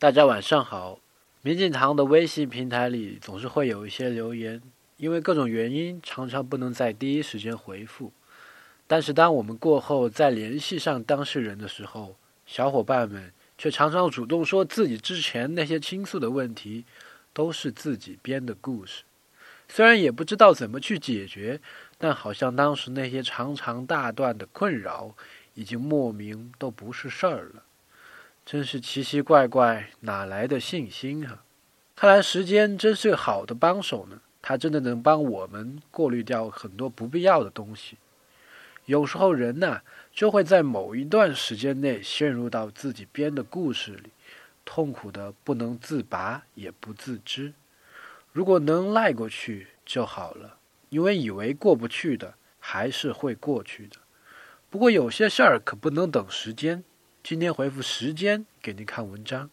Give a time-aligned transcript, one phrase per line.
[0.00, 0.98] 大家晚上好。
[1.42, 4.62] 民警堂的微信平台里总是会有一些留言，
[4.96, 8.10] 因为各种原因，常常不能在第一时间回复。
[8.86, 12.16] 但是当我们过后再联系上当事人的时候，
[12.46, 16.86] 小伙伴们却常常主动说自己之前那些倾诉的问题
[17.34, 19.02] 都是自己编的故事。
[19.68, 21.60] 虽然也不知道怎么去解决，
[21.98, 25.14] 但好像当时那些长长大段的困扰，
[25.52, 27.64] 已经莫名都不是事儿了。
[28.44, 31.44] 真是奇奇怪怪，哪来的信心啊？
[31.94, 37.98] 看来时间真是个好的帮手呢，它真的能帮我们过滤掉很多不必要的东西。
[38.86, 44.10] 有时候人呐，就会在某一段时间内陷入到自己编的故事里，
[44.64, 47.52] 痛苦的不能自拔，也不自知。
[48.32, 50.56] 如果能赖过去就好了，
[50.88, 53.96] 因为以为过不去的，还是会过去的。
[54.70, 56.82] 不过有些事儿可不能等时间。
[57.22, 59.50] 今天回复时间给您看文章。